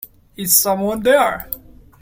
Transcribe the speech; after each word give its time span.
Is 0.35 0.59
someone 0.59 1.03
there? 1.03 1.47